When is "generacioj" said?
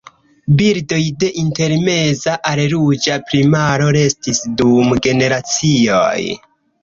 5.09-6.19